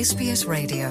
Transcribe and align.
SBS 0.00 0.42
Radio. 0.48 0.88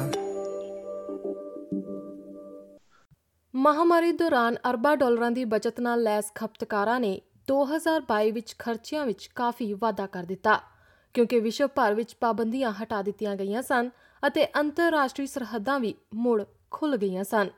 ਮਹਾਮਾਰੀ 3.54 4.12
ਦੌਰਾਨ 4.12 4.56
ਅਰਬਾਂ 4.70 4.96
ਡਾਲਰਾਂ 4.98 5.30
ਦੀ 5.32 5.46
ਬਚਤ 5.46 5.80
ਨਾਲ 5.80 6.04
ਲੈਸ 6.04 6.32
ਖਪਤਕਾਰਾਂ 6.36 7.00
ਨੇ 7.00 7.22
2022 7.52 8.32
ਵਿੱਚ 8.32 8.56
ਖਰਚਿਆਂ 8.60 9.06
ਵਿੱਚ 9.06 9.28
ਕਾਫੀ 9.36 9.74
ਵਾਧਾ 9.74 10.08
ਕਰ 10.08 10.24
ਦਿੱਤਾ, 10.24 10.60
ਕਿਉਂਕਿ 11.14 11.40
ਵਿਸ਼ਵ 11.40 11.68
ਭਰ 11.68 11.94
ਵਿੱਚ 11.94 12.16
ਪਾਬੰਦੀਆਂ 12.16 12.72
ਹਟਾ 12.72 13.02
ਦਿੱਤੀਆਂ 13.02 13.36
ਗਈਆਂ 13.36 13.62
ਸਨ 13.62 13.90
ਅਤੇ 14.24 14.46
ਅੰਤਰਰਾਸ਼ਟਰੀ 14.56 15.28
ਸਰਹੱਦਾਂ 15.28 15.80
ਵੀ 15.80 15.94
ਮੁੜ 16.16 16.44
ਖੁੱਲ 16.72 16.98
ਗਈਆਂ 16.98 17.24
ਸਨ 17.24 17.50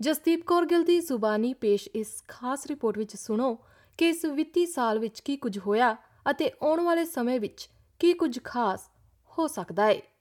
ਜਸਦੀਪ 0.00 0.44
ਕੌਰ 0.46 0.66
ਗਿੱਲ 0.66 0.84
ਦੀ 0.84 1.00
ਜ਼ੁਬਾਨੀ 1.00 1.52
ਪੇਸ਼ 1.54 1.88
ਇਸ 1.94 2.22
ਖਾਸ 2.28 2.66
ਰਿਪੋਰਟ 2.66 2.98
ਵਿੱਚ 2.98 3.16
ਸੁਣੋ 3.16 3.54
ਕਿ 3.98 4.08
ਇਸ 4.08 4.24
ਵਿੱਤੀ 4.24 4.66
ਸਾਲ 4.66 4.98
ਵਿੱਚ 4.98 5.20
ਕੀ 5.20 5.36
ਕੁਝ 5.36 5.58
ਹੋਇਆ 5.58 5.96
ਅਤੇ 6.30 6.50
ਆਉਣ 6.62 6.80
ਵਾਲੇ 6.80 7.04
ਸਮੇਂ 7.04 7.40
ਵਿੱਚ 7.40 7.68
ਕੀ 8.00 8.12
ਕੁਝ 8.12 8.38
ਖਾਸ 8.44 8.88
ਹੋ 9.32 9.46
ਸਕਦਾ 9.48 9.84
ਹੈ 9.86 10.11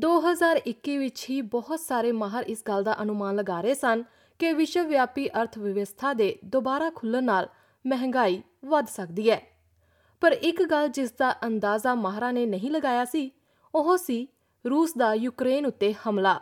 2021 0.00 0.96
ਵਿੱਚ 0.98 1.30
ਹੀ 1.30 1.42
ਬਹੁਤ 1.42 1.80
ਸਾਰੇ 1.80 2.12
ਮਾਹਰ 2.12 2.44
ਇਸ 2.44 2.62
ਗੱਲ 2.68 2.82
ਦਾ 2.82 3.02
ਅਨੁਮਾਨ 3.02 3.36
ਲਗਾ 3.36 3.60
ਰਹੇ 3.60 3.74
ਸਨ 3.74 4.04
ਕਿ 4.38 4.52
ਵਿਸ਼ਵ 4.52 4.86
ਵਿਆਪੀ 4.86 5.28
ਅਰਥ 5.28 5.58
ਵਿਵਸਥਾ 5.58 6.12
ਦੇ 6.12 6.38
ਦੁਬਾਰਾ 6.44 6.90
ਖੁੱਲਣ 6.90 7.24
ਨਾਲ 7.24 7.48
ਮਹਿੰਗਾਈ 7.86 8.42
ਵੱਧ 8.64 8.86
ਸਕਦੀ 8.86 9.30
ਹੈ। 9.30 9.40
ਪਰ 10.20 10.32
ਇੱਕ 10.32 10.62
ਗੱਲ 10.62 10.88
ਜਿਸ 10.88 11.12
ਦਾ 11.12 11.32
ਅੰਦਾਜ਼ਾ 11.46 11.94
ਮਾਹਰਾਂ 11.94 12.32
ਨੇ 12.32 12.46
ਨਹੀਂ 12.46 12.70
ਲਗਾਇਆ 12.70 13.04
ਸੀ, 13.04 13.30
ਉਹ 13.74 13.96
ਸੀ 13.96 14.28
ਰੂਸ 14.70 14.94
ਦਾ 14.98 15.14
ਯੂਕਰੇਨ 15.14 15.66
ਉੱਤੇ 15.66 15.94
ਹਮਲਾ। 15.94 16.40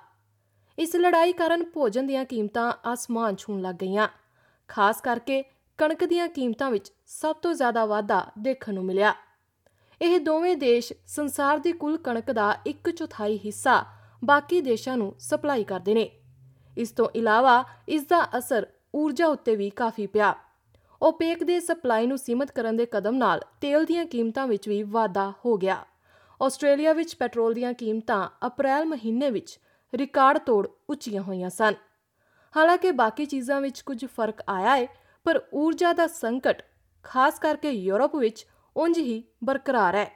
ਇਸ 0.79 0.97
ਲੜਾਈ 0.97 1.33
ਕਾਰਨ 1.33 1.65
ਭੋਜਨ 1.65 2.07
ਦੀਆਂ 2.07 2.25
ਕੀਮਤਾਂ 2.25 2.73
ਆਸਮਾਨ 2.87 3.37
ਛੂਣ 3.37 3.61
ਲੱਗ 3.63 3.75
ਗਈਆਂ। 3.75 4.09
ਖਾਸ 4.69 5.01
ਕਰਕੇ 5.01 5.43
ਕਣਕ 5.79 6.05
ਦੀਆਂ 6.05 6.29
ਕੀਮਤਾਂ 6.29 6.71
ਵਿੱਚ 6.71 6.93
ਸਭ 7.07 7.37
ਤੋਂ 7.37 7.55
ਜ਼ਿਆਦਾ 7.55 7.87
ਵਾਧਾ 7.87 8.27
ਦੇਖਣ 8.39 8.75
ਨੂੰ 8.75 8.85
ਮਿਲਿਆ। 8.85 9.15
ਇਹ 10.01 10.19
ਦੋਵੇਂ 10.21 10.57
ਦੇਸ਼ 10.57 10.93
ਸੰਸਾਰ 11.07 11.59
ਦੀ 11.59 11.73
ਕੁੱਲ 11.73 11.97
ਕਣਕ 11.97 12.31
ਦਾ 12.31 12.55
ਇੱਕ 12.67 12.91
ਚੌਥਾਈ 12.91 13.39
ਹਿੱਸਾ 13.45 13.85
ਬਾਕੀ 14.25 14.61
ਦੇਸ਼ਾਂ 14.61 14.97
ਨੂੰ 14.97 15.15
ਸਪਲਾਈ 15.19 15.65
ਕਰਦੇ 15.65 15.95
ਨੇ। 15.95 16.11
ਇਸ 16.77 16.91
ਤੋਂ 16.91 17.09
ਇਲਾਵਾ 17.15 17.65
ਇਸ 17.89 18.05
ਦਾ 18.07 18.25
ਅਸਰ 18.39 18.67
ਊਰਜਾ 18.95 19.27
ਉੱਤੇ 19.27 19.57
ਵੀ 19.57 19.71
ਕਾਫੀ 19.71 20.07
ਪਿਆ। 20.07 20.35
ਓਪੇਕ 21.03 21.43
ਦੇ 21.45 21.59
ਸਪਲਾਈ 21.61 22.07
ਨੂੰ 22.07 22.19
ਸੀਮਤ 22.19 22.51
ਕਰਨ 22.53 22.77
ਦੇ 22.77 22.87
ਕਦਮ 22.87 23.15
ਨਾਲ 23.15 23.41
ਤੇਲ 23.61 23.85
ਦੀਆਂ 23.85 24.05
ਕੀਮਤਾਂ 24.07 24.47
ਵਿੱਚ 24.47 24.69
ਵੀ 24.69 24.83
ਵਾਧਾ 24.83 25.33
ਹੋ 25.45 25.57
ਗਿਆ। 25.57 25.85
ਆਸਟ੍ਰੇਲੀਆ 26.41 26.93
ਵਿੱਚ 26.93 27.15
ਪੈਟਰੋਲ 27.15 27.55
ਦੀਆਂ 27.55 27.73
ਕੀਮਤਾਂ 27.73 28.29
ਅਪ੍ਰੈਲ 28.47 28.85
ਮਹੀਨੇ 28.85 29.31
ਵਿੱਚ 29.31 29.59
ਰਿਕਾਰਡ 29.93 30.39
ਤੋੜ 30.39 30.67
ਉੱਚੀਆਂ 30.91 31.23
ਹੋਈਆਂ 31.23 31.51
ਸਨ। 31.51 31.75
ਹਾਲਾਂਕਿ 32.55 32.91
ਬਾਕੀ 32.93 33.27
ਚੀਜ਼ਾਂ 33.27 33.61
ਵਿੱਚ 33.61 33.81
ਕੁਝ 33.81 34.05
ਫ਼ਰਕ 34.07 34.43
ਆਇਆ 34.49 34.77
ਹੈ 34.77 34.87
ਪਰ 35.27 35.41
ਊਰਜਾ 35.55 35.93
ਦਾ 35.93 36.07
ਸੰਕਟ, 36.07 36.63
ਖਾਸ 37.03 37.39
ਕਰਕੇ 37.39 37.71
ਯੂਰਪ 37.71 38.17
ਵਿੱਚ 38.17 38.47
ਉਂਝ 38.79 38.99
ਹੀ 38.99 39.23
ਬਰਕਰਾਰ 39.45 39.97
ਹੈ 39.97 40.07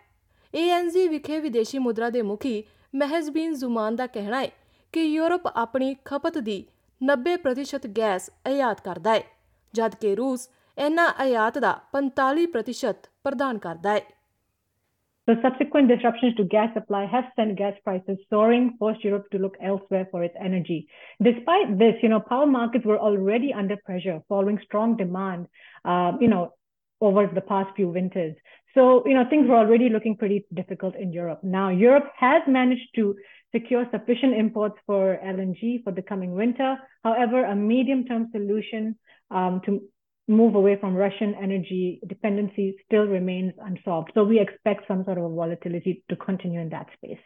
ਏਐਨਜੀ 0.55 1.07
ਵਿਖੇ 1.09 1.41
ਵਿਦੇਸ਼ੀ 1.41 1.79
ਮੁਦਰਾ 1.79 2.11
ਦੇ 2.11 2.23
ਮੁਖੀ 2.23 2.63
ਮਹਿਜ਼ਬੀਨ 2.95 3.55
ਜ਼ੁਮਾਨ 3.55 3.97
ਦਾ 3.97 4.07
ਕਹਿਣਾ 4.07 4.41
ਹੈ 4.41 4.49
ਕਿ 4.95 5.03
ਯੂਰਪ 5.03 5.47
ਆਪਣੀ 5.55 5.95
ਖਪਤ 6.05 6.39
ਦੀ 6.39 6.65
90% 7.01 7.89
ਗੈਸ 7.97 8.31
ਆਯਾਤ 8.47 8.81
ਕਰਦਾ 8.81 9.15
ਹੈ 9.15 9.23
ਜਦਕਿ 9.75 10.15
ਰੂਸ 10.15 10.49
ਇਹਨਾਂ 10.79 11.09
ਆਯਾਤ 11.23 11.59
ਦਾ 11.59 11.79
45% 11.97 13.09
ਪ੍ਰਦਾਨ 13.25 13.59
ਕਰਦਾ 13.59 13.95
ਹੈ 13.95 14.01
So 15.29 15.35
subsequent 15.43 15.91
disruptions 15.91 16.35
to 16.37 16.45
gas 16.53 16.73
supply 16.77 17.01
have 17.07 17.27
sent 17.37 17.53
gas 17.59 17.77
prices 17.85 18.17
soaring, 18.31 18.65
forced 18.79 19.05
Europe 19.09 19.29
to 19.31 19.39
look 19.39 19.59
elsewhere 19.69 20.07
for 20.13 20.23
its 20.29 20.41
energy. 20.47 20.79
Despite 21.21 21.71
this, 21.83 22.03
you 22.05 22.11
know, 22.13 22.19
power 22.31 22.49
markets 22.55 22.89
were 22.93 22.99
already 23.09 23.53
under 23.63 23.77
pressure 23.83 24.17
following 24.29 24.59
strong 24.65 24.97
demand, 24.97 25.47
uh, 25.85 26.11
you 26.25 26.31
know, 26.33 26.43
over 27.02 27.28
the 27.28 27.42
past 27.42 27.76
few 27.76 27.90
winters. 27.90 28.36
So, 28.74 29.04
you 29.08 29.14
know, 29.14 29.26
things 29.30 29.48
were 29.48 29.58
already 29.58 29.90
looking 29.90 30.16
pretty 30.18 30.46
difficult 30.54 30.96
in 30.96 31.12
Europe. 31.12 31.40
Now, 31.44 31.70
Europe 31.70 32.12
has 32.18 32.42
managed 32.48 32.90
to 32.96 33.16
secure 33.52 33.88
sufficient 33.92 34.36
imports 34.36 34.76
for 34.86 35.18
LNG 35.24 35.84
for 35.84 35.92
the 35.92 36.02
coming 36.02 36.32
winter. 36.34 36.78
However, 37.04 37.46
a 37.46 37.56
medium-term 37.56 38.30
solution 38.32 38.96
um, 39.32 39.62
to 39.66 39.82
move 40.28 40.56
away 40.56 40.76
from 40.80 40.96
Russian 40.96 41.34
energy 41.42 42.00
dependency 42.08 42.76
still 42.86 43.08
remains 43.08 43.54
unsolved. 43.60 44.12
So 44.14 44.24
we 44.24 44.40
expect 44.40 44.88
some 44.88 45.04
sort 45.06 45.18
of 45.18 45.24
a 45.24 45.30
volatility 45.30 46.04
to 46.10 46.16
continue 46.16 46.60
in 46.60 46.70
that 46.70 46.88
space. 46.98 47.24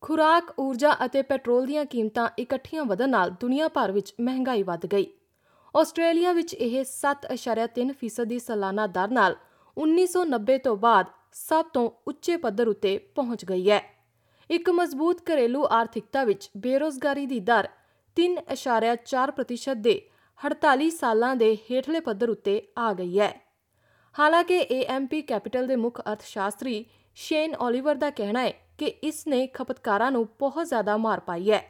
ਖੁਰਾਕ, 0.00 0.54
ਊਰਜਾ 0.60 0.96
ਅਤੇ 1.04 1.22
petrol 1.22 1.66
ਦੀਆਂ 1.66 1.84
ਕੀਮਤਾਂ 1.84 2.28
ਇਕੱਠੀਆਂ 2.38 2.84
ਵਧਣ 2.84 3.10
ਨਾਲ 3.10 3.30
ਦੁਨੀਆ 3.30 3.68
ਭਰ 3.68 3.92
ਵਿੱਚ 3.92 4.14
ਮਹਿੰਗਾਈ 4.20 4.62
ਵੱਧ 4.62 4.86
ਗਈ। 4.86 5.06
ਆਸਟ੍ਰੇਲੀਆ 5.77 6.31
ਵਿੱਚ 6.33 6.53
ਇਹ 6.53 6.83
7.3% 6.83 8.25
ਦੀ 8.25 8.39
ਸਾਲਾਨਾ 8.39 8.87
ਦਰ 8.87 9.09
ਨਾਲ 9.09 9.35
1990 9.77 10.57
ਤੋਂ 10.57 10.75
ਬਾਅਦ 10.77 11.07
ਸਭ 11.33 11.65
ਤੋਂ 11.65 11.89
ਉੱਚੇ 12.07 12.37
ਪੱਧਰ 12.37 12.67
ਉੱਤੇ 12.67 12.97
ਪਹੁੰਚ 13.15 13.45
ਗਈ 13.45 13.69
ਹੈ। 13.69 13.81
ਇੱਕ 14.49 14.69
ਮਜ਼ਬੂਤ 14.69 15.21
ਘਰੇਲੂ 15.21 15.65
ਆਰਥਿਕਤਾ 15.71 16.23
ਵਿੱਚ 16.23 16.49
ਬੇਰੋਜ਼ਗਾਰੀ 16.57 17.25
ਦੀ 17.25 17.39
ਦਰ 17.39 17.67
3.4% 18.17 19.75
ਦੇ 19.81 19.95
48 20.39 20.89
ਸਾਲਾਂ 20.89 21.35
ਦੇ 21.35 21.55
ਹੇਠਲੇ 21.71 21.99
ਪੱਧਰ 21.99 22.29
ਉੱਤੇ 22.29 22.61
ਆ 22.77 22.93
ਗਈ 22.93 23.19
ਹੈ। 23.19 23.31
ਹਾਲਾਂਕਿ 24.15 24.57
ਏਐਮਪੀ 24.71 25.21
ਕੈਪੀਟਲ 25.21 25.67
ਦੇ 25.67 25.75
ਮੁੱਖ 25.75 26.01
ਅਰਥਸ਼ਾਸਤਰੀ 26.01 26.85
ਸ਼ੇਨ 27.17 27.55
ਓਲੀਵਰ 27.55 27.95
ਦਾ 27.95 28.09
ਕਹਿਣਾ 28.09 28.41
ਹੈ 28.41 28.53
ਕਿ 28.77 28.85
ਇਸ 28.85 29.25
ਨੇ 29.27 29.45
ਖਪਤਕਾਰਾਂ 29.47 30.11
ਨੂੰ 30.11 30.27
ਬਹੁਤ 30.39 30.67
ਜ਼ਿਆਦਾ 30.67 30.97
ਮਾਰ 30.97 31.19
ਪਾਈ 31.19 31.51
ਹੈ, 31.51 31.61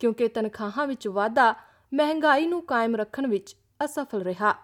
ਕਿਉਂਕਿ 0.00 0.28
ਤਨਖਾਹਾਂ 0.28 0.86
ਵਿੱਚ 0.86 1.08
ਵਾਧਾ 1.08 1.54
ਮਹਿੰਗਾਈ 1.93 2.47
ਨੂੰ 2.47 2.61
ਕਾਇਮ 2.65 2.95
ਰੱਖਣ 2.95 3.27
ਵਿੱਚ 3.27 3.55
ਅਸਫਲ 3.85 4.23
ਰਿਹਾ। 4.23 4.55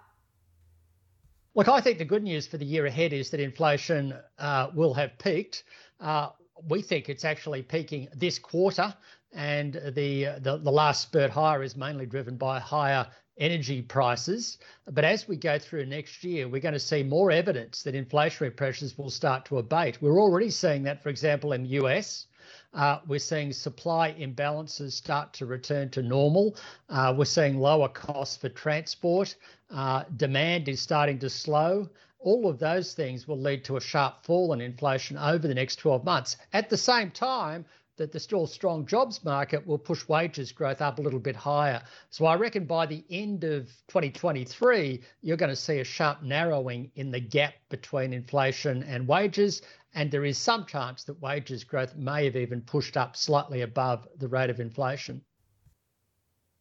Look, 1.57 1.69
I 1.69 1.79
think 1.79 1.99
the 1.99 2.05
good 2.05 2.23
news 2.23 2.47
for 2.47 2.57
the 2.57 2.65
year 2.65 2.85
ahead 2.85 3.13
is 3.13 3.29
that 3.31 3.39
inflation 3.39 4.13
uh, 4.37 4.71
will 4.75 4.93
have 4.93 5.17
peaked. 5.17 5.63
Uh, 6.01 6.27
we 6.73 6.81
think 6.81 7.07
it's 7.07 7.23
actually 7.23 7.61
peaking 7.61 8.09
this 8.13 8.39
quarter, 8.39 8.93
and 9.33 9.73
the, 9.73 10.09
the, 10.41 10.57
the 10.57 10.71
last 10.71 11.01
spurt 11.03 11.29
higher 11.29 11.63
is 11.63 11.77
mainly 11.77 12.05
driven 12.05 12.35
by 12.35 12.59
higher 12.59 13.07
energy 13.37 13.81
prices. 13.81 14.57
But 14.89 15.03
as 15.03 15.27
we 15.27 15.37
go 15.37 15.57
through 15.59 15.85
next 15.85 16.23
year, 16.23 16.47
we're 16.47 16.61
going 16.61 16.73
to 16.73 16.79
see 16.79 17.03
more 17.03 17.31
evidence 17.31 17.83
that 17.83 17.95
inflationary 17.95 18.55
pressures 18.55 18.97
will 18.97 19.09
start 19.09 19.45
to 19.45 19.57
abate. 19.57 20.01
We're 20.01 20.19
already 20.19 20.49
seeing 20.49 20.83
that, 20.83 21.03
for 21.03 21.09
example, 21.09 21.53
in 21.53 21.63
the 21.63 21.69
US. 21.81 22.27
Uh, 22.72 23.00
we're 23.06 23.18
seeing 23.18 23.52
supply 23.52 24.14
imbalances 24.18 24.92
start 24.92 25.32
to 25.32 25.46
return 25.46 25.90
to 25.90 26.02
normal. 26.02 26.56
Uh, 26.88 27.12
we're 27.16 27.24
seeing 27.24 27.58
lower 27.58 27.88
costs 27.88 28.36
for 28.36 28.48
transport. 28.48 29.34
Uh, 29.70 30.04
demand 30.16 30.68
is 30.68 30.80
starting 30.80 31.18
to 31.18 31.28
slow. 31.28 31.88
All 32.20 32.48
of 32.48 32.58
those 32.58 32.92
things 32.92 33.26
will 33.26 33.40
lead 33.40 33.64
to 33.64 33.76
a 33.76 33.80
sharp 33.80 34.24
fall 34.24 34.52
in 34.52 34.60
inflation 34.60 35.16
over 35.16 35.48
the 35.48 35.54
next 35.54 35.76
12 35.76 36.04
months. 36.04 36.36
At 36.52 36.68
the 36.68 36.76
same 36.76 37.10
time, 37.10 37.64
that 38.00 38.12
the 38.12 38.18
still 38.18 38.46
strong 38.46 38.86
jobs 38.86 39.22
market 39.26 39.66
will 39.66 39.76
push 39.76 40.08
wages 40.08 40.52
growth 40.52 40.80
up 40.80 40.98
a 40.98 41.02
little 41.02 41.20
bit 41.20 41.36
higher. 41.36 41.82
So 42.08 42.24
I 42.24 42.34
reckon 42.34 42.64
by 42.64 42.86
the 42.86 43.04
end 43.10 43.44
of 43.44 43.66
2023, 43.88 45.02
you're 45.20 45.36
going 45.36 45.50
to 45.50 45.56
see 45.56 45.80
a 45.80 45.84
sharp 45.84 46.22
narrowing 46.22 46.90
in 46.94 47.10
the 47.10 47.20
gap 47.20 47.52
between 47.68 48.14
inflation 48.14 48.82
and 48.84 49.06
wages. 49.06 49.60
And 49.96 50.10
there 50.10 50.24
is 50.24 50.38
some 50.38 50.64
chance 50.66 51.04
that 51.04 51.16
wages 51.20 51.64
growth 51.64 51.94
may 51.96 52.20
have 52.24 52.36
even 52.36 52.60
pushed 52.72 52.96
up 52.96 53.16
slightly 53.16 53.60
above 53.62 53.98
the 54.20 54.28
rate 54.28 54.50
of 54.54 54.60
inflation. 54.66 55.20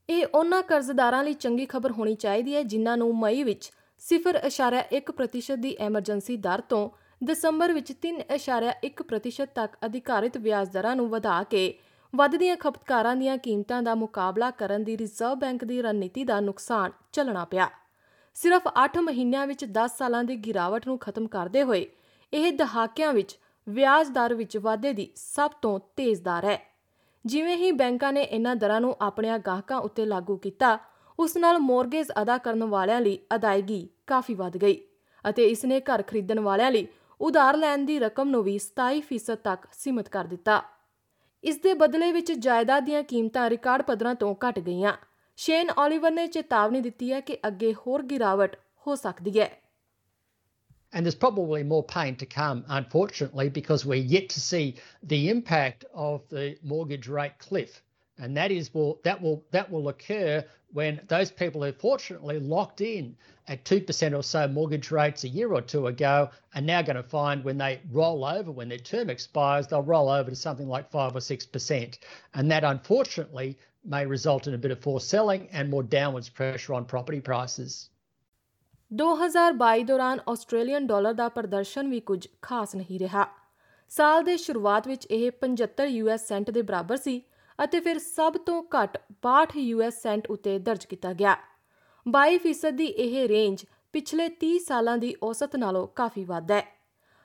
ਇਹ 0.10 0.26
ਉਹਨਾਂ 0.34 0.64
ਕਰਜ਼ਦਾਰਾਂ 0.64 1.24
ਲਈ 1.24 1.34
ਚੰਗੀ 1.34 1.66
ਖਬਰ 1.66 1.92
ਹੋਣੀ 1.92 2.16
ਚਾਹੀਦੀ 2.16 2.56
ਹੈ, 2.56 2.64
ਜਿਨ੍ਹਾਂ 2.64 2.98
ਨੂੰ 2.98 3.20
ਮਈ 3.20 3.44
ਵਿੱਚ 3.44 3.72
0.1% 4.02 5.56
ਦੀ 5.56 5.78
ਐਮਰਜੈਂਸੀ 5.80 6.38
ਦਰ 6.38 6.62
ਤੋਂ 6.62 6.90
ਦਸੰਬਰ 7.24 7.74
ਵਿੱਚ 7.74 7.92
3.1% 7.92 9.46
ਤੱਕ 9.56 9.78
ਅਧਿਕਾਰਿਤ 9.86 10.38
ਵਿਆਜ 10.38 10.70
ਦਰਾਂ 10.70 10.96
ਨੂੰ 10.96 11.10
ਵਧਾ 11.10 11.44
ਕੇ 11.44 11.80
ਵੱਧਦੀਆਂ 12.16 12.56
ਖਪਤਕਾਰਾਂ 12.58 13.16
ਦੀਆਂ 13.16 13.38
ਕੀਮਤਾਂ 13.38 13.84
ਦਾ 13.84 13.96
ਮੁਕਾਬਲਾ 13.96 14.52
ਕਰਨ 14.52 14.84
ਦੀ 14.84 14.98
ਰਿਜ਼ਰਵ 14.98 15.36
ਬੈਂਕ 15.36 15.66
ਦੀ 15.66 15.82
ਰਣਨੀਤੀ 15.82 16.24
ਦਾ 16.24 16.40
ਨੁਕਸਾਨ 16.40 16.92
ਚੱਲਣਾ 17.12 17.46
ਪਿਆ। 17.46 17.70
ਸਿਰਫ 18.34 18.62
8 18.86 19.02
ਮਹੀਨਿਆਂ 19.02 19.48
ਵਿੱਚ 19.48 19.66
10 19.66 19.98
ਸਾਲਾਂ 19.98 20.24
ਦੀ 20.24 20.36
ਗਿਰਾਵਟ 20.36 20.88
ਨੂੰ 20.88 20.98
ਖਤਮ 20.98 21.28
ਕਰਦੇ 21.28 21.64
ਹੋਏ 21.64 21.90
ਇਹ 22.34 22.52
ਦਹਾਕਿਆਂ 22.52 23.14
ਵਿੱਚ 23.14 23.38
ਵਿਆਜ 23.68 24.08
ਦਰ 24.08 24.34
ਵਿੱਚ 24.34 24.58
ਵਾਧੇ 24.58 24.94
ਦੀ 24.94 25.12
ਸਭ 25.16 25.52
ਤੋਂ 25.52 25.80
ਤੇਜ਼ 25.96 26.22
ਦਰ 26.24 26.46
ਹੈ। 26.46 26.60
ਜਿਵੇਂ 27.26 27.56
ਹੀ 27.58 27.72
ਬੈਂਕਾਂ 27.72 28.14
ਨੇ 28.14 28.22
ਇਹਨਾਂ 28.22 28.56
ਦਰਾਂ 28.56 28.82
ਨੂੰ 28.82 28.96
ਆਪਣਿਆਂ 29.02 29.40
ਗਾਹਕਾਂ 29.40 29.78
ਉੱਤੇ 29.78 30.06
ਲਾਗੂ 30.06 30.38
ਕੀਤਾ, 30.38 30.78
ਉਸ 31.20 31.38
ਨਾਲ 31.38 31.60
ਮੋਰਗੇਜ 31.60 32.08
ਅਦਾ 32.22 32.38
ਕਰਨ 32.38 32.64
ਵਾਲਿਆਂ 32.64 33.02
ਲਈ 33.02 33.20
ਅਦਾਇਗੀ 33.36 33.90
ਕਾਫੀ 34.08 34.34
ਵੱਧ 34.34 34.58
ਗਈ 34.58 34.82
ਅਤੇ 35.30 35.48
ਇਸ 35.48 35.66
ਨੇ 35.66 35.80
ਘਰ 35.80 36.02
ਖਰੀਦਣ 36.02 36.40
ਵਾਲਿਆਂ 36.40 36.72
ਲਈ 36.72 36.88
ਉਧਾਰ 37.22 37.58
ਲੈਣ 37.58 37.86
ਦੀ 37.86 38.00
ਰਕਮ 38.00 38.30
ਨੂੰ 38.30 38.44
ਵੀ 38.44 38.60
27% 38.60 39.36
ਤੱਕ 39.36 39.66
ਸੀਮਤ 39.74 40.10
ਕਰ 40.10 40.26
ਦਿੱਤਾ। 40.26 40.62
ਇਸ 41.44 41.58
ਦੇ 41.58 41.74
ਬਦਲੇ 41.74 42.12
ਵਿੱਚ 42.12 42.32
ਜਾਇਦਾਦ 42.32 42.86
ਦੀਆਂ 42.86 43.04
ਕੀਮਤਾਂ 43.04 43.50
ਰਿਕਾਰਡ 43.50 43.82
ਪੱਧਰਾਂ 43.82 44.16
ਤੋਂ 44.16 44.36
ਘਟ 44.36 44.60
ਗਈਆਂ। 44.60 44.94
ਸ਼ੇਨ 45.38 45.70
ਓਲੀਵਰ 45.78 46.12
ਨੇ 46.12 46.28
ਚੇਤਾਵਨੀ 46.28 46.82
ਦਿੱਤੀ 46.82 47.12
ਹੈ 47.14 47.20
ਕਿ 47.20 47.38
ਅੱਗੇ 47.48 47.74
ਹੋਰ 47.74 48.04
ਗਿਰਾਵਟ 48.04 48.56
ਹੋ 48.88 48.96
ਸਕਦੀ 48.96 49.40
ਹੈ। 49.40 49.69
And 50.92 51.06
there's 51.06 51.16
probably 51.16 51.64
more 51.64 51.84
pain 51.84 52.16
to 52.18 52.26
come, 52.26 52.66
unfortunately, 52.68 53.50
because 53.50 53.86
we're 53.86 53.96
yet 54.02 54.30
to 54.30 54.40
see 54.40 54.76
the 55.04 55.30
impact 55.30 55.86
of 55.94 56.28
the 56.30 56.58
mortgage 56.64 57.08
rate 57.08 57.38
cliff. 57.38 57.84
and 58.20 58.36
that 58.36 58.52
is 58.52 58.74
will 58.74 59.00
that 59.04 59.22
will 59.22 59.44
that 59.52 59.72
will 59.72 59.88
occur 59.88 60.44
when 60.74 61.00
those 61.08 61.32
people 61.32 61.64
who 61.64 61.72
fortunately 61.72 62.40
locked 62.40 62.82
in 62.82 63.16
at 63.48 63.66
2% 63.66 64.16
or 64.16 64.22
so 64.22 64.48
mortgage 64.48 64.92
rates 64.92 65.24
a 65.24 65.28
year 65.28 65.52
or 65.52 65.62
two 65.62 65.88
ago 65.88 66.30
are 66.54 66.62
now 66.62 66.82
going 66.82 66.96
to 66.96 67.02
find 67.02 67.44
when 67.44 67.58
they 67.58 67.82
roll 67.92 68.24
over, 68.24 68.52
when 68.52 68.70
their 68.70 68.78
term 68.78 69.10
expires, 69.10 69.66
they'll 69.68 69.82
roll 69.82 70.10
over 70.10 70.30
to 70.30 70.36
something 70.36 70.68
like 70.68 70.92
5 70.92 71.16
or 71.16 71.20
6%. 71.20 71.98
And 72.36 72.52
that 72.52 72.64
unfortunately 72.64 73.58
may 73.84 74.06
result 74.06 74.46
in 74.46 74.54
a 74.54 74.58
bit 74.60 74.70
of 74.70 74.80
forced 74.80 75.10
selling 75.10 75.48
and 75.52 75.70
more 75.70 75.82
downwards 75.82 76.30
pressure 76.30 76.76
on 76.76 76.86
property 76.86 77.22
prices. 77.22 77.90
2022 78.92 79.84
ਦੌਰਾਨ 79.84 80.20
Australian 80.30 80.88
dollar 80.88 81.14
ਦਾ 81.14 81.28
ਪ੍ਰਦਰਸ਼ਨ 81.30 81.90
ਵੀ 81.90 82.00
ਕੁਝ 82.00 82.28
ਖਾਸ 82.42 82.76
ਨਹੀਂ 82.76 83.00
ਰਿਹਾ। 83.00 83.26
ਸਾਲ 83.92 84.24
ਦੇ 84.24 84.38
ਸ਼ੁਰੂਆਤ 84.38 84.88
ਵਿੱਚ 84.88 85.06
ਇਹ 85.08 85.32
75 85.42 85.86
ਯੂਐਸ 85.88 86.28
ਸੈਂਟ 86.28 86.50
ਦੇ 86.52 86.62
ਬਰਾਬਰ 86.62 86.98
ਸੀ 86.98 87.22
ਅਤੇ 87.60 87.80
ਫਿਰ 87.80 88.00
ਸਭ 88.00 88.38
ਤੋਂ 88.46 88.62
ਘੱਟ 88.76 88.98
62 89.28 89.62
ਯੂਐਸ 89.62 90.02
ਸੈਂਟ 90.02 90.28
ਉਤੇ 90.32 90.58
ਦਰਜ 90.60 90.86
ਕੀਤਾ 90.86 91.14
ਗਿਆ। 91.14 91.36
22% 92.06 92.76
ਦੀ 92.78 92.86
ਇਹ 93.06 93.28
ਰੇਂਜ 93.30 93.66
ਪਿਛਲੇ 93.94 94.28
30 94.42 94.58
ਸਾਲਾਂ 94.66 94.98
ਦੀ 94.98 95.16
ਔਸਤ 95.24 95.56
ਨਾਲੋਂ 95.56 95.88
ਕਾਫੀ 95.96 96.24
ਵੱਧ 96.26 96.52
ਹੈ। 96.52 96.62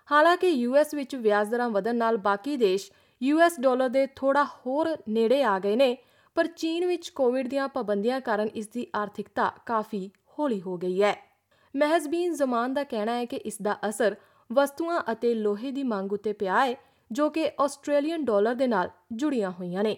ਹਾਲਾਂਕਿ 0.08 0.48
ਯੂਐਸ 0.48 0.94
ਵਿੱਚ 0.94 1.16
ਵਿਆਜ 1.16 1.48
ਦਰਾਂ 1.48 1.70
ਵਧਣ 1.70 1.96
ਨਾਲ 1.96 2.16
ਬਾਕੀ 2.22 2.56
ਦੇਸ਼ 2.56 2.90
ਯੂਐਸ 3.20 3.60
ਡਾਲਰ 3.60 3.88
ਦੇ 3.88 4.06
ਥੋੜਾ 4.16 4.44
ਹੋਰ 4.44 4.96
ਨੇੜੇ 5.08 5.42
ਆ 5.42 5.58
ਗਏ 5.58 5.76
ਨੇ, 5.76 5.96
ਪਰ 6.36 6.46
ਚੀਨ 6.46 6.86
ਵਿੱਚ 6.86 7.08
ਕੋਵਿਡ 7.10 7.48
ਦੀਆਂ 7.48 7.68
ਪਾਬੰਦੀਆਂ 7.68 8.20
ਕਾਰਨ 8.20 8.48
ਇਸ 8.54 8.68
ਦੀ 8.68 8.86
ਆਰਥਿਕਤਾ 8.94 9.52
ਕਾਫੀ 9.66 10.10
ਹੌਲੀ 10.38 10.60
ਹੋ 10.60 10.76
ਗਈ 10.78 11.02
ਹੈ। 11.02 11.33
ਮਹਿਜ਼ਬੀਨ 11.75 12.33
ਜ਼ਮਾਨ 12.33 12.73
ਦਾ 12.73 12.83
ਕਹਿਣਾ 12.83 13.17
ਹੈ 13.17 13.25
ਕਿ 13.25 13.35
ਇਸ 13.45 13.61
ਦਾ 13.61 13.77
ਅਸਰ 13.89 14.15
ਵਸਤੂਆਂ 14.49 14.99
ਅਤੇ 15.11 15.33
ਲੋਹੇ 15.33 15.71
ਦੀ 15.71 15.83
ਮੰਗ 15.83 16.13
ਉਤੇ 16.13 16.33
ਪਿਆ 16.33 16.65
ਹੈ 16.65 16.75
ਜੋ 17.11 17.29
ਕਿ 17.29 17.49
ਆਸਟ੍ਰੇਲੀਅਨ 17.61 18.25
ਡਾਲਰ 18.25 18.55
ਦੇ 18.55 18.67
ਨਾਲ 18.67 18.89
ਜੁੜੀਆਂ 19.13 19.51
ਹੋਈਆਂ 19.51 19.83
ਨੇ 19.83 19.97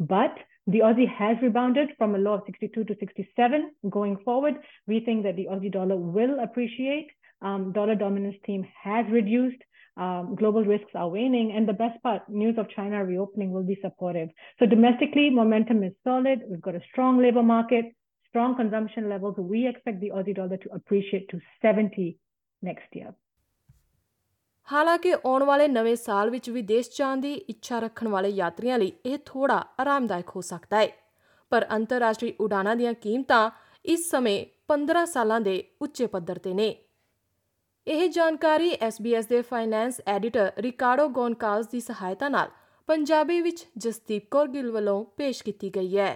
But 0.00 0.34
the 0.72 0.80
Aussie 0.80 1.06
has 1.08 1.40
rebounded 1.42 1.88
from 1.98 2.14
a 2.14 2.18
low 2.18 2.34
of 2.34 2.42
62 2.48 2.84
to 2.84 2.94
67. 2.98 3.70
Going 3.94 4.12
forward, 4.26 4.60
we 4.86 5.00
think 5.00 5.24
that 5.24 5.36
the 5.36 5.46
Aussie 5.54 5.72
dollar 5.72 5.96
will 6.16 6.34
appreciate. 6.40 7.08
Um, 7.42 7.72
dollar 7.72 7.96
dominance 8.02 8.36
theme 8.46 8.64
has 8.84 9.10
reduced. 9.10 9.64
Um, 9.96 10.36
global 10.36 10.64
risks 10.64 10.94
are 10.94 11.08
waning. 11.08 11.50
And 11.52 11.68
the 11.68 11.72
best 11.72 12.00
part, 12.02 12.28
news 12.28 12.58
of 12.58 12.70
China 12.76 13.04
reopening 13.04 13.50
will 13.50 13.64
be 13.64 13.78
supportive. 13.80 14.28
So 14.60 14.66
domestically, 14.66 15.30
momentum 15.30 15.82
is 15.82 15.94
solid. 16.04 16.46
We've 16.48 16.60
got 16.60 16.76
a 16.76 16.84
strong 16.92 17.20
labor 17.20 17.42
market, 17.42 17.86
Strong 18.33 18.55
consumption 18.55 19.07
levels. 19.07 19.35
We 19.39 19.67
expect 19.67 19.99
the 19.99 20.09
Aussie 20.09 20.35
dollar 20.35 20.57
to 20.57 20.69
appreciate 20.71 21.29
to 21.29 21.39
70 21.61 22.05
next 22.61 22.95
year. 22.95 23.13
ਹਾਲਾਂਕਿ 24.67 25.13
ਆਉਣ 25.15 25.43
ਵਾਲੇ 25.43 25.67
ਨਵੇਂ 25.67 25.95
ਸਾਲ 25.95 26.29
ਵਿੱਚ 26.29 26.49
ਵਿਦੇਸ਼ 26.49 26.89
ਜਾਣ 26.97 27.21
ਦੀ 27.21 27.33
ਇੱਛਾ 27.49 27.79
ਰੱਖਣ 27.79 28.07
ਵਾਲੇ 28.07 28.29
ਯਾਤਰੀਆਂ 28.29 28.77
ਲਈ 28.79 28.91
ਇਹ 29.05 29.17
ਥੋੜਾ 29.25 29.57
ਆਰਾਮਦਾਇਕ 29.79 30.29
ਹੋ 30.35 30.41
ਸਕਦਾ 30.41 30.77
ਹੈ 30.77 30.87
ਪਰ 31.51 31.65
ਅੰਤਰਰਾਸ਼ਟਰੀ 31.71 32.33
ਉਡਾਨਾਂ 32.39 32.75
ਦੀਆਂ 32.75 32.93
ਕੀਮਤਾਂ 33.01 33.49
ਇਸ 33.85 34.09
ਸਮੇਂ 34.09 34.37
15 34.73 35.05
ਸਾਲਾਂ 35.07 35.39
ਦੇ 35.41 35.63
ਉੱਚੇ 35.81 36.07
ਪੱਧਰ 36.07 36.39
ਤੇ 36.39 36.53
ਨੇ 36.53 36.73
ਇਹ 37.87 38.09
ਜਾਣਕਾਰੀ 38.09 38.71
SBS 38.83 39.27
ਦੇ 39.29 39.41
ਫਾਈਨੈਂਸ 39.49 40.01
ਐਡੀਟਰ 40.07 40.51
ਰਿਕਾਰਡੋ 40.59 41.07
ਗੋਨਕਾਲਸ 41.13 41.67
ਦੀ 41.67 41.79
ਸਹਾਇਤਾ 41.81 42.29
ਨਾਲ 42.29 42.49
ਪੰਜਾਬੀ 42.89 43.41
ਵਿੱਚ 43.41 43.65
ਜਸਦੀਪ 43.77 44.29
ਕੌਰ 44.31 44.47
ਗਿੱਲ 44.47 44.71
ਵੱਲੋਂ 44.71 45.03
ਪੇਸ਼ 45.17 45.43
ਕੀਤੀ 45.43 45.69
ਗਈ 45.75 45.97
ਹੈ 45.97 46.15